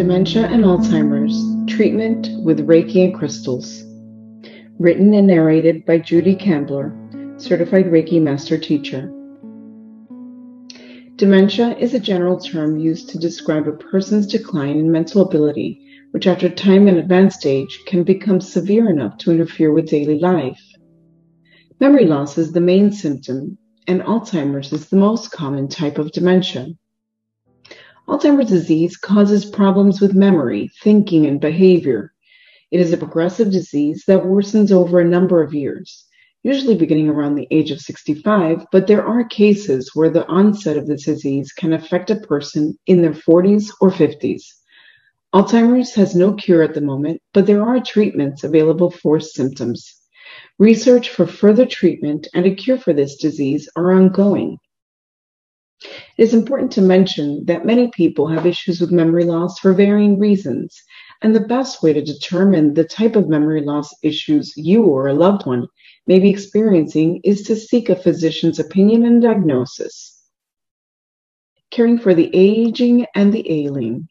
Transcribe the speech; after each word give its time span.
Dementia 0.00 0.46
and 0.46 0.64
Alzheimer's 0.64 1.70
Treatment 1.70 2.30
with 2.42 2.66
Reiki 2.66 3.04
and 3.04 3.14
Crystals. 3.14 3.84
Written 4.78 5.12
and 5.12 5.26
narrated 5.26 5.84
by 5.84 5.98
Judy 5.98 6.34
Cambler, 6.34 6.96
Certified 7.36 7.84
Reiki 7.84 8.18
Master 8.18 8.56
Teacher. 8.56 9.12
Dementia 11.16 11.76
is 11.76 11.92
a 11.92 12.00
general 12.00 12.40
term 12.40 12.78
used 12.78 13.10
to 13.10 13.18
describe 13.18 13.68
a 13.68 13.72
person's 13.72 14.26
decline 14.26 14.78
in 14.78 14.90
mental 14.90 15.20
ability, 15.20 15.86
which 16.12 16.26
after 16.26 16.48
time 16.48 16.88
and 16.88 16.96
advanced 16.96 17.44
age 17.44 17.82
can 17.86 18.02
become 18.02 18.40
severe 18.40 18.88
enough 18.88 19.18
to 19.18 19.30
interfere 19.30 19.70
with 19.70 19.90
daily 19.90 20.18
life. 20.18 20.62
Memory 21.78 22.06
loss 22.06 22.38
is 22.38 22.52
the 22.52 22.60
main 22.62 22.90
symptom, 22.90 23.58
and 23.86 24.00
Alzheimer's 24.00 24.72
is 24.72 24.88
the 24.88 24.96
most 24.96 25.30
common 25.30 25.68
type 25.68 25.98
of 25.98 26.10
dementia. 26.12 26.68
Alzheimer's 28.08 28.48
disease 28.48 28.96
causes 28.96 29.44
problems 29.44 30.00
with 30.00 30.14
memory, 30.14 30.70
thinking, 30.82 31.26
and 31.26 31.40
behavior. 31.40 32.12
It 32.70 32.80
is 32.80 32.92
a 32.92 32.96
progressive 32.96 33.50
disease 33.50 34.04
that 34.06 34.24
worsens 34.24 34.72
over 34.72 35.00
a 35.00 35.08
number 35.08 35.42
of 35.42 35.54
years, 35.54 36.06
usually 36.42 36.76
beginning 36.76 37.08
around 37.08 37.34
the 37.34 37.48
age 37.50 37.70
of 37.70 37.80
65, 37.80 38.66
but 38.72 38.86
there 38.86 39.04
are 39.04 39.24
cases 39.24 39.90
where 39.94 40.10
the 40.10 40.26
onset 40.26 40.76
of 40.76 40.86
this 40.86 41.04
disease 41.04 41.52
can 41.52 41.72
affect 41.72 42.10
a 42.10 42.16
person 42.16 42.78
in 42.86 43.02
their 43.02 43.12
40s 43.12 43.70
or 43.80 43.90
50s. 43.90 44.42
Alzheimer's 45.34 45.94
has 45.94 46.16
no 46.16 46.32
cure 46.34 46.62
at 46.62 46.74
the 46.74 46.80
moment, 46.80 47.20
but 47.32 47.46
there 47.46 47.62
are 47.62 47.80
treatments 47.80 48.42
available 48.42 48.90
for 48.90 49.20
symptoms. 49.20 49.94
Research 50.58 51.10
for 51.10 51.26
further 51.26 51.66
treatment 51.66 52.26
and 52.34 52.46
a 52.46 52.54
cure 52.54 52.78
for 52.78 52.92
this 52.92 53.16
disease 53.16 53.68
are 53.76 53.92
ongoing. 53.92 54.58
It 55.82 56.22
is 56.22 56.34
important 56.34 56.72
to 56.72 56.82
mention 56.82 57.44
that 57.46 57.64
many 57.64 57.88
people 57.88 58.26
have 58.28 58.44
issues 58.44 58.80
with 58.80 58.90
memory 58.90 59.24
loss 59.24 59.58
for 59.58 59.72
varying 59.72 60.18
reasons, 60.18 60.82
and 61.22 61.34
the 61.34 61.40
best 61.40 61.82
way 61.82 61.94
to 61.94 62.02
determine 62.02 62.74
the 62.74 62.84
type 62.84 63.16
of 63.16 63.30
memory 63.30 63.62
loss 63.62 63.94
issues 64.02 64.52
you 64.56 64.84
or 64.84 65.06
a 65.06 65.14
loved 65.14 65.46
one 65.46 65.66
may 66.06 66.18
be 66.18 66.28
experiencing 66.28 67.20
is 67.24 67.42
to 67.44 67.56
seek 67.56 67.88
a 67.88 67.96
physician's 67.96 68.58
opinion 68.58 69.06
and 69.06 69.22
diagnosis. 69.22 70.22
Caring 71.70 71.98
for 71.98 72.14
the 72.14 72.30
aging 72.34 73.06
and 73.14 73.32
the 73.32 73.50
ailing. 73.50 74.08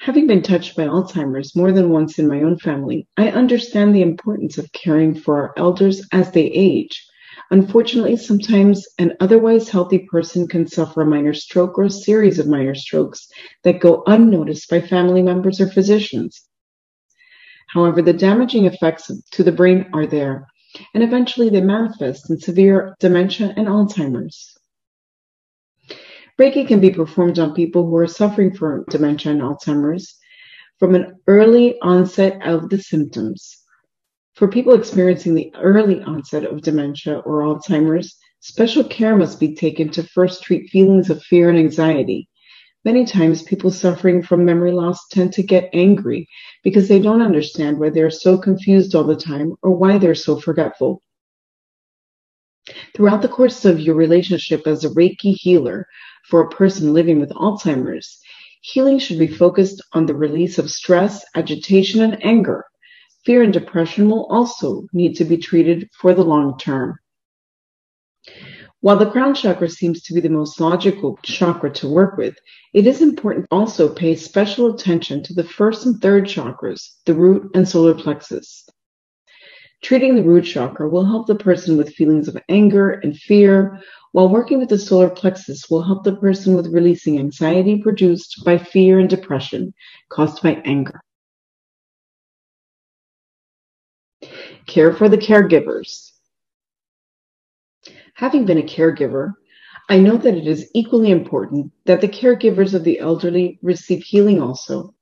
Having 0.00 0.26
been 0.26 0.42
touched 0.42 0.76
by 0.76 0.84
Alzheimer's 0.84 1.56
more 1.56 1.72
than 1.72 1.90
once 1.90 2.18
in 2.18 2.28
my 2.28 2.40
own 2.42 2.58
family, 2.58 3.06
I 3.16 3.30
understand 3.30 3.94
the 3.94 4.02
importance 4.02 4.58
of 4.58 4.72
caring 4.72 5.14
for 5.14 5.36
our 5.36 5.54
elders 5.56 6.06
as 6.12 6.30
they 6.30 6.44
age 6.44 7.06
Unfortunately, 7.54 8.16
sometimes 8.16 8.84
an 8.98 9.12
otherwise 9.20 9.68
healthy 9.68 10.00
person 10.10 10.48
can 10.48 10.66
suffer 10.66 11.02
a 11.02 11.06
minor 11.06 11.32
stroke 11.32 11.78
or 11.78 11.84
a 11.84 11.90
series 11.90 12.40
of 12.40 12.48
minor 12.48 12.74
strokes 12.74 13.28
that 13.62 13.78
go 13.78 14.02
unnoticed 14.08 14.68
by 14.68 14.80
family 14.80 15.22
members 15.22 15.60
or 15.60 15.68
physicians. 15.68 16.48
However, 17.68 18.02
the 18.02 18.12
damaging 18.12 18.64
effects 18.64 19.08
to 19.30 19.44
the 19.44 19.52
brain 19.52 19.86
are 19.92 20.04
there, 20.04 20.48
and 20.94 21.04
eventually 21.04 21.48
they 21.48 21.60
manifest 21.60 22.28
in 22.28 22.40
severe 22.40 22.96
dementia 22.98 23.54
and 23.56 23.68
Alzheimer's. 23.68 24.58
Reiki 26.36 26.66
can 26.66 26.80
be 26.80 26.90
performed 26.90 27.38
on 27.38 27.54
people 27.54 27.86
who 27.86 27.96
are 27.98 28.08
suffering 28.08 28.52
from 28.52 28.84
dementia 28.90 29.30
and 29.30 29.40
Alzheimer's 29.40 30.18
from 30.80 30.96
an 30.96 31.20
early 31.28 31.78
onset 31.82 32.44
of 32.44 32.68
the 32.68 32.78
symptoms. 32.78 33.63
For 34.34 34.48
people 34.48 34.74
experiencing 34.74 35.36
the 35.36 35.54
early 35.54 36.02
onset 36.02 36.44
of 36.44 36.60
dementia 36.60 37.18
or 37.20 37.42
Alzheimer's, 37.42 38.16
special 38.40 38.82
care 38.82 39.16
must 39.16 39.38
be 39.38 39.54
taken 39.54 39.90
to 39.90 40.02
first 40.02 40.42
treat 40.42 40.70
feelings 40.70 41.08
of 41.08 41.22
fear 41.22 41.48
and 41.48 41.56
anxiety. 41.56 42.28
Many 42.84 43.04
times, 43.04 43.44
people 43.44 43.70
suffering 43.70 44.24
from 44.24 44.44
memory 44.44 44.72
loss 44.72 45.06
tend 45.06 45.34
to 45.34 45.44
get 45.44 45.70
angry 45.72 46.26
because 46.64 46.88
they 46.88 46.98
don't 46.98 47.22
understand 47.22 47.78
why 47.78 47.90
they're 47.90 48.10
so 48.10 48.36
confused 48.36 48.96
all 48.96 49.04
the 49.04 49.14
time 49.14 49.54
or 49.62 49.70
why 49.70 49.98
they're 49.98 50.16
so 50.16 50.40
forgetful. 50.40 51.00
Throughout 52.96 53.22
the 53.22 53.28
course 53.28 53.64
of 53.64 53.78
your 53.78 53.94
relationship 53.94 54.66
as 54.66 54.84
a 54.84 54.90
Reiki 54.90 55.34
healer 55.34 55.86
for 56.28 56.40
a 56.40 56.50
person 56.50 56.92
living 56.92 57.20
with 57.20 57.30
Alzheimer's, 57.30 58.18
healing 58.62 58.98
should 58.98 59.20
be 59.20 59.28
focused 59.28 59.80
on 59.92 60.06
the 60.06 60.16
release 60.16 60.58
of 60.58 60.72
stress, 60.72 61.24
agitation, 61.36 62.02
and 62.02 62.24
anger 62.24 62.64
fear 63.24 63.42
and 63.42 63.52
depression 63.52 64.08
will 64.08 64.26
also 64.26 64.86
need 64.92 65.14
to 65.16 65.24
be 65.24 65.36
treated 65.36 65.88
for 66.00 66.14
the 66.14 66.24
long 66.24 66.58
term. 66.58 66.96
While 68.80 68.98
the 68.98 69.10
crown 69.10 69.34
chakra 69.34 69.70
seems 69.70 70.02
to 70.02 70.14
be 70.14 70.20
the 70.20 70.28
most 70.28 70.60
logical 70.60 71.18
chakra 71.22 71.70
to 71.72 71.88
work 71.88 72.18
with, 72.18 72.36
it 72.74 72.86
is 72.86 73.00
important 73.00 73.46
to 73.46 73.56
also 73.56 73.88
pay 73.88 74.14
special 74.14 74.74
attention 74.74 75.22
to 75.22 75.32
the 75.32 75.44
first 75.44 75.86
and 75.86 76.00
third 76.02 76.24
chakras, 76.24 76.90
the 77.06 77.14
root 77.14 77.50
and 77.54 77.66
solar 77.66 77.94
plexus. 77.94 78.68
Treating 79.82 80.16
the 80.16 80.22
root 80.22 80.44
chakra 80.44 80.88
will 80.88 81.04
help 81.04 81.26
the 81.26 81.34
person 81.34 81.78
with 81.78 81.94
feelings 81.94 82.28
of 82.28 82.36
anger 82.50 82.90
and 82.90 83.16
fear, 83.16 83.80
while 84.12 84.28
working 84.28 84.58
with 84.58 84.68
the 84.68 84.78
solar 84.78 85.08
plexus 85.10 85.70
will 85.70 85.82
help 85.82 86.04
the 86.04 86.16
person 86.16 86.54
with 86.54 86.72
releasing 86.72 87.18
anxiety 87.18 87.80
produced 87.82 88.44
by 88.44 88.58
fear 88.58 88.98
and 88.98 89.08
depression 89.08 89.72
caused 90.10 90.42
by 90.42 90.60
anger. 90.66 91.00
Care 94.74 94.92
for 94.92 95.08
the 95.08 95.16
caregivers. 95.16 96.10
Having 98.14 98.46
been 98.46 98.58
a 98.58 98.62
caregiver, 98.62 99.34
I 99.88 99.98
know 99.98 100.16
that 100.16 100.34
it 100.34 100.48
is 100.48 100.68
equally 100.74 101.12
important 101.12 101.70
that 101.84 102.00
the 102.00 102.08
caregivers 102.08 102.74
of 102.74 102.82
the 102.82 102.98
elderly 102.98 103.60
receive 103.62 104.02
healing 104.02 104.42
also. 104.42 104.92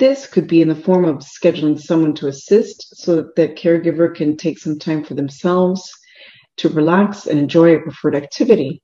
This 0.00 0.26
could 0.26 0.48
be 0.48 0.60
in 0.60 0.66
the 0.66 0.74
form 0.74 1.04
of 1.04 1.18
scheduling 1.18 1.80
someone 1.80 2.12
to 2.16 2.26
assist 2.26 2.96
so 2.96 3.14
that 3.14 3.36
the 3.36 3.50
caregiver 3.50 4.12
can 4.12 4.36
take 4.36 4.58
some 4.58 4.80
time 4.80 5.04
for 5.04 5.14
themselves 5.14 5.88
to 6.56 6.68
relax 6.68 7.28
and 7.28 7.38
enjoy 7.38 7.76
a 7.76 7.82
preferred 7.82 8.16
activity. 8.16 8.82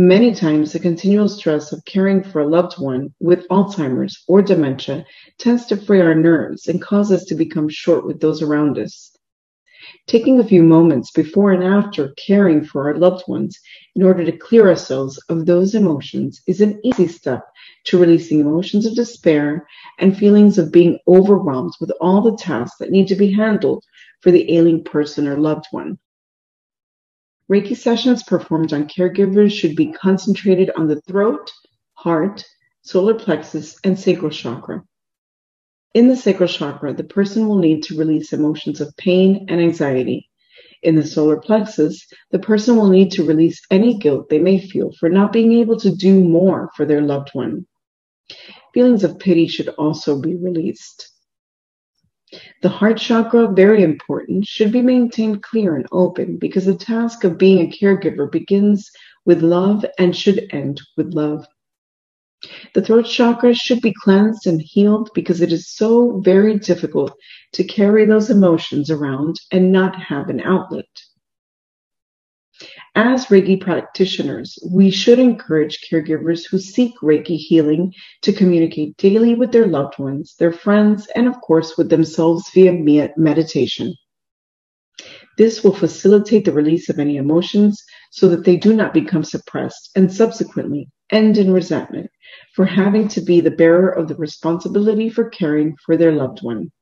Many 0.00 0.32
times, 0.32 0.72
the 0.72 0.78
continual 0.78 1.28
stress 1.28 1.72
of 1.72 1.84
caring 1.84 2.22
for 2.22 2.40
a 2.40 2.46
loved 2.46 2.74
one 2.78 3.12
with 3.18 3.48
Alzheimer's 3.48 4.22
or 4.28 4.42
dementia 4.42 5.04
tends 5.38 5.66
to 5.66 5.76
fray 5.76 6.00
our 6.00 6.14
nerves 6.14 6.68
and 6.68 6.80
cause 6.80 7.10
us 7.10 7.24
to 7.24 7.34
become 7.34 7.68
short 7.68 8.06
with 8.06 8.20
those 8.20 8.40
around 8.40 8.78
us. 8.78 9.16
Taking 10.06 10.38
a 10.38 10.46
few 10.46 10.62
moments 10.62 11.10
before 11.10 11.50
and 11.50 11.64
after 11.64 12.14
caring 12.16 12.64
for 12.64 12.86
our 12.86 12.96
loved 12.96 13.24
ones 13.26 13.58
in 13.96 14.04
order 14.04 14.24
to 14.24 14.30
clear 14.30 14.68
ourselves 14.68 15.18
of 15.28 15.46
those 15.46 15.74
emotions 15.74 16.42
is 16.46 16.60
an 16.60 16.80
easy 16.84 17.08
step 17.08 17.42
to 17.86 17.98
releasing 17.98 18.38
emotions 18.38 18.86
of 18.86 18.94
despair 18.94 19.66
and 19.98 20.16
feelings 20.16 20.58
of 20.58 20.70
being 20.70 21.00
overwhelmed 21.08 21.72
with 21.80 21.90
all 22.00 22.22
the 22.22 22.36
tasks 22.36 22.78
that 22.78 22.92
need 22.92 23.08
to 23.08 23.16
be 23.16 23.32
handled 23.32 23.82
for 24.20 24.30
the 24.30 24.56
ailing 24.56 24.84
person 24.84 25.26
or 25.26 25.36
loved 25.36 25.64
one. 25.72 25.98
Reiki 27.50 27.74
sessions 27.74 28.22
performed 28.22 28.74
on 28.74 28.88
caregivers 28.88 29.52
should 29.52 29.74
be 29.74 29.90
concentrated 29.92 30.70
on 30.76 30.86
the 30.86 31.00
throat, 31.02 31.50
heart, 31.94 32.44
solar 32.82 33.14
plexus, 33.14 33.76
and 33.84 33.98
sacral 33.98 34.30
chakra. 34.30 34.84
In 35.94 36.08
the 36.08 36.16
sacral 36.16 36.48
chakra, 36.48 36.92
the 36.92 37.04
person 37.04 37.48
will 37.48 37.58
need 37.58 37.82
to 37.84 37.96
release 37.96 38.34
emotions 38.34 38.82
of 38.82 38.94
pain 38.98 39.46
and 39.48 39.60
anxiety. 39.60 40.28
In 40.82 40.94
the 40.94 41.06
solar 41.06 41.40
plexus, 41.40 42.06
the 42.30 42.38
person 42.38 42.76
will 42.76 42.90
need 42.90 43.10
to 43.12 43.24
release 43.24 43.60
any 43.70 43.98
guilt 43.98 44.28
they 44.28 44.38
may 44.38 44.58
feel 44.58 44.92
for 45.00 45.08
not 45.08 45.32
being 45.32 45.52
able 45.52 45.80
to 45.80 45.94
do 45.94 46.22
more 46.22 46.70
for 46.76 46.84
their 46.84 47.00
loved 47.00 47.30
one. 47.32 47.66
Feelings 48.74 49.04
of 49.04 49.18
pity 49.18 49.48
should 49.48 49.68
also 49.70 50.20
be 50.20 50.36
released. 50.36 51.10
The 52.62 52.68
heart 52.68 52.98
chakra, 52.98 53.48
very 53.48 53.82
important, 53.82 54.46
should 54.46 54.70
be 54.70 54.82
maintained 54.82 55.42
clear 55.42 55.76
and 55.76 55.86
open 55.92 56.36
because 56.36 56.66
the 56.66 56.74
task 56.74 57.24
of 57.24 57.38
being 57.38 57.60
a 57.60 57.70
caregiver 57.70 58.30
begins 58.30 58.90
with 59.24 59.42
love 59.42 59.84
and 59.98 60.14
should 60.14 60.46
end 60.50 60.80
with 60.96 61.14
love. 61.14 61.46
The 62.74 62.82
throat 62.82 63.06
chakra 63.06 63.54
should 63.54 63.80
be 63.80 63.94
cleansed 64.02 64.46
and 64.46 64.60
healed 64.60 65.10
because 65.14 65.40
it 65.40 65.52
is 65.52 65.70
so 65.70 66.20
very 66.20 66.58
difficult 66.58 67.12
to 67.54 67.64
carry 67.64 68.04
those 68.04 68.30
emotions 68.30 68.90
around 68.90 69.36
and 69.50 69.72
not 69.72 69.96
have 69.96 70.28
an 70.28 70.40
outlet. 70.40 70.86
As 73.00 73.26
Reiki 73.26 73.60
practitioners, 73.60 74.58
we 74.68 74.90
should 74.90 75.20
encourage 75.20 75.88
caregivers 75.88 76.44
who 76.44 76.58
seek 76.58 76.94
Reiki 77.00 77.36
healing 77.36 77.94
to 78.22 78.32
communicate 78.32 78.96
daily 78.96 79.36
with 79.36 79.52
their 79.52 79.68
loved 79.68 80.00
ones, 80.00 80.34
their 80.40 80.50
friends, 80.50 81.06
and 81.14 81.28
of 81.28 81.40
course 81.40 81.78
with 81.78 81.90
themselves 81.90 82.50
via 82.50 82.72
meditation. 83.16 83.94
This 85.36 85.62
will 85.62 85.76
facilitate 85.76 86.44
the 86.44 86.50
release 86.50 86.88
of 86.88 86.98
any 86.98 87.18
emotions 87.18 87.84
so 88.10 88.28
that 88.30 88.44
they 88.44 88.56
do 88.56 88.74
not 88.74 88.92
become 88.92 89.22
suppressed 89.22 89.90
and 89.94 90.12
subsequently 90.12 90.88
end 91.08 91.38
in 91.38 91.52
resentment 91.52 92.10
for 92.52 92.64
having 92.64 93.06
to 93.10 93.20
be 93.20 93.40
the 93.40 93.52
bearer 93.52 93.90
of 93.90 94.08
the 94.08 94.16
responsibility 94.16 95.08
for 95.08 95.30
caring 95.30 95.76
for 95.86 95.96
their 95.96 96.10
loved 96.10 96.42
one. 96.42 96.72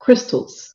Crystals. 0.00 0.74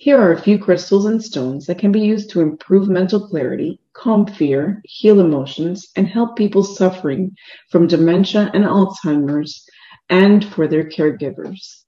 Here 0.00 0.16
are 0.16 0.30
a 0.30 0.40
few 0.40 0.60
crystals 0.60 1.06
and 1.06 1.20
stones 1.20 1.66
that 1.66 1.80
can 1.80 1.90
be 1.90 1.98
used 1.98 2.30
to 2.30 2.40
improve 2.40 2.88
mental 2.88 3.26
clarity, 3.26 3.80
calm 3.94 4.26
fear, 4.26 4.80
heal 4.84 5.18
emotions, 5.18 5.88
and 5.96 6.06
help 6.06 6.36
people 6.36 6.62
suffering 6.62 7.34
from 7.68 7.88
dementia 7.88 8.48
and 8.54 8.64
Alzheimer's 8.64 9.66
and 10.08 10.44
for 10.44 10.68
their 10.68 10.84
caregivers. 10.84 11.82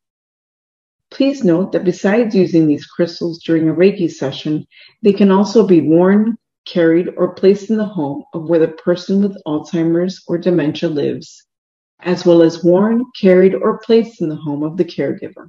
Please 1.13 1.45
note 1.45 1.71
that 1.71 1.85
besides 1.85 2.35
using 2.35 2.67
these 2.67 2.85
crystals 2.85 3.45
during 3.45 3.69
a 3.69 3.73
Reiki 3.75 4.11
session, 4.11 4.67
they 5.03 5.13
can 5.13 5.31
also 5.31 5.65
be 5.65 5.81
worn, 5.81 6.37
carried, 6.65 7.11
or 7.17 7.37
placed 7.37 7.71
in 7.71 7.77
the 7.77 7.85
home 7.85 8.25
of 8.35 8.49
where 8.49 8.59
the 8.59 8.73
person 8.73 9.23
with 9.23 9.41
Alzheimer's 9.47 10.21
or 10.27 10.37
dementia 10.37 10.89
lives, 10.89 11.47
as 12.01 12.27
well 12.27 12.43
as 12.43 12.65
worn, 12.65 13.05
carried, 13.21 13.55
or 13.55 13.79
placed 13.79 14.21
in 14.21 14.29
the 14.29 14.35
home 14.35 14.65
of 14.65 14.77
the 14.77 14.85
caregiver. 14.85 15.49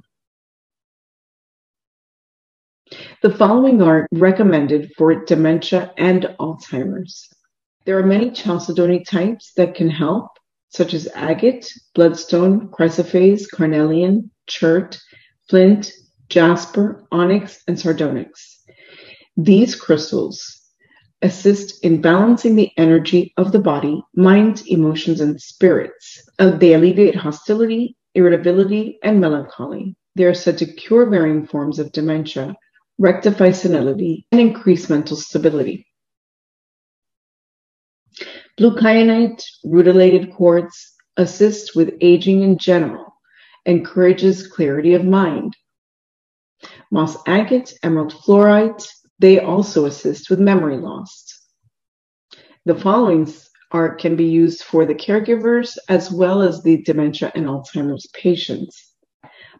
The 3.22 3.30
following 3.30 3.80
are 3.82 4.08
recommended 4.10 4.94
for 4.98 5.24
dementia 5.24 5.92
and 5.96 6.34
Alzheimer's. 6.40 7.28
There 7.84 7.96
are 7.96 8.04
many 8.04 8.32
chalcedony 8.32 9.04
types 9.04 9.52
that 9.56 9.76
can 9.76 9.88
help, 9.88 10.26
such 10.70 10.92
as 10.92 11.06
agate, 11.14 11.72
bloodstone, 11.94 12.68
chrysoprase, 12.70 13.48
carnelian, 13.48 14.32
chert, 14.48 15.00
flint, 15.48 15.92
jasper, 16.30 17.04
onyx, 17.12 17.62
and 17.68 17.78
sardonyx. 17.78 18.60
These 19.36 19.76
crystals 19.76 20.60
assist 21.22 21.84
in 21.84 22.00
balancing 22.00 22.56
the 22.56 22.72
energy 22.76 23.32
of 23.36 23.52
the 23.52 23.60
body, 23.60 24.02
mind, 24.16 24.64
emotions, 24.66 25.20
and 25.20 25.40
spirits. 25.40 26.28
Uh, 26.40 26.50
they 26.50 26.74
alleviate 26.74 27.14
hostility, 27.14 27.96
irritability, 28.16 28.98
and 29.04 29.20
melancholy. 29.20 29.94
They 30.16 30.24
are 30.24 30.34
said 30.34 30.58
to 30.58 30.66
cure 30.66 31.08
varying 31.08 31.46
forms 31.46 31.78
of 31.78 31.92
dementia, 31.92 32.56
rectify 33.02 33.50
senility, 33.50 34.24
and 34.30 34.40
increase 34.40 34.88
mental 34.88 35.16
stability. 35.16 35.84
Blue 38.56 38.76
kyanite, 38.76 39.42
rutilated 39.64 40.32
quartz 40.32 40.94
assist 41.16 41.74
with 41.74 41.94
aging 42.00 42.42
in 42.42 42.58
general, 42.58 43.12
encourages 43.66 44.46
clarity 44.46 44.94
of 44.94 45.04
mind. 45.04 45.56
Moss 46.92 47.16
agate, 47.26 47.74
emerald 47.82 48.14
fluorite, 48.14 48.86
they 49.18 49.40
also 49.40 49.84
assist 49.86 50.30
with 50.30 50.38
memory 50.38 50.76
loss. 50.76 51.40
The 52.66 52.76
following 52.76 53.26
are 53.72 53.96
can 53.96 54.14
be 54.14 54.26
used 54.26 54.62
for 54.62 54.86
the 54.86 54.94
caregivers 54.94 55.76
as 55.88 56.12
well 56.12 56.40
as 56.40 56.62
the 56.62 56.82
dementia 56.82 57.32
and 57.34 57.46
Alzheimer's 57.46 58.06
patients. 58.14 58.94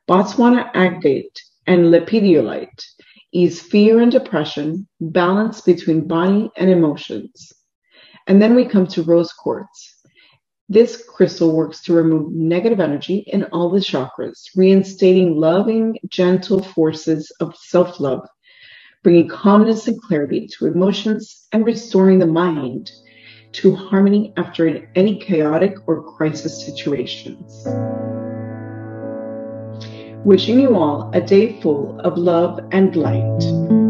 Botswana 0.08 0.70
agate 0.74 1.40
and 1.66 1.86
lepidolite 1.86 2.84
ease 3.32 3.60
fear 3.60 4.00
and 4.00 4.12
depression, 4.12 4.86
balance 5.00 5.60
between 5.60 6.06
body 6.06 6.50
and 6.56 6.70
emotions. 6.70 7.52
And 8.26 8.40
then 8.40 8.54
we 8.54 8.64
come 8.64 8.86
to 8.88 9.02
rose 9.02 9.32
quartz. 9.32 10.00
This 10.68 11.04
crystal 11.04 11.54
works 11.54 11.82
to 11.84 11.92
remove 11.92 12.32
negative 12.32 12.80
energy 12.80 13.24
in 13.26 13.44
all 13.44 13.68
the 13.68 13.80
chakras, 13.80 14.44
reinstating 14.56 15.36
loving, 15.36 15.98
gentle 16.08 16.62
forces 16.62 17.30
of 17.40 17.56
self 17.56 18.00
love, 18.00 18.26
bringing 19.02 19.28
calmness 19.28 19.88
and 19.88 20.00
clarity 20.00 20.46
to 20.58 20.66
emotions, 20.66 21.46
and 21.52 21.66
restoring 21.66 22.20
the 22.20 22.26
mind 22.26 22.90
to 23.52 23.74
harmony 23.74 24.32
after 24.36 24.88
any 24.94 25.18
chaotic 25.18 25.76
or 25.86 26.02
crisis 26.14 26.64
situations. 26.64 27.66
Wishing 30.24 30.60
you 30.60 30.76
all 30.76 31.10
a 31.12 31.20
day 31.20 31.60
full 31.60 31.98
of 32.00 32.16
love 32.16 32.60
and 32.70 32.94
light. 32.94 33.81